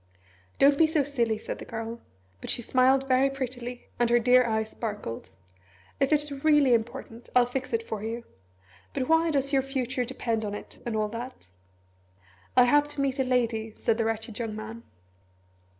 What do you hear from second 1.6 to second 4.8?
Girl; but she smiled very prettily, and her dear eyes